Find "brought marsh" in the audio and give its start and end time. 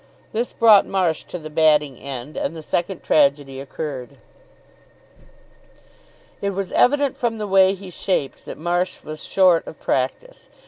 0.51-1.25